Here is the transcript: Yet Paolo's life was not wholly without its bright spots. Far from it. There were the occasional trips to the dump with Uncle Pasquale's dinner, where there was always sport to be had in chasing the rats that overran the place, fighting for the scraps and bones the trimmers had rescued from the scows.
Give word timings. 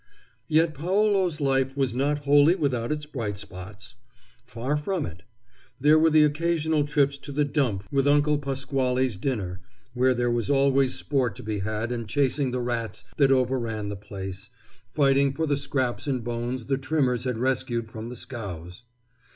Yet 0.47 0.73
Paolo's 0.73 1.39
life 1.39 1.77
was 1.77 1.95
not 1.95 2.23
wholly 2.25 2.55
without 2.55 2.91
its 2.91 3.05
bright 3.05 3.37
spots. 3.37 3.93
Far 4.47 4.75
from 4.75 5.05
it. 5.05 5.21
There 5.79 5.99
were 5.99 6.09
the 6.09 6.23
occasional 6.23 6.87
trips 6.87 7.19
to 7.19 7.31
the 7.31 7.45
dump 7.45 7.83
with 7.91 8.07
Uncle 8.07 8.39
Pasquale's 8.39 9.15
dinner, 9.15 9.59
where 9.93 10.15
there 10.15 10.31
was 10.31 10.49
always 10.49 10.95
sport 10.95 11.35
to 11.35 11.43
be 11.43 11.59
had 11.59 11.91
in 11.91 12.07
chasing 12.07 12.49
the 12.49 12.61
rats 12.61 13.03
that 13.17 13.31
overran 13.31 13.89
the 13.89 13.95
place, 13.95 14.49
fighting 14.87 15.33
for 15.33 15.45
the 15.45 15.55
scraps 15.55 16.07
and 16.07 16.23
bones 16.23 16.65
the 16.65 16.79
trimmers 16.79 17.25
had 17.25 17.37
rescued 17.37 17.87
from 17.87 18.09
the 18.09 18.15
scows. 18.15 18.85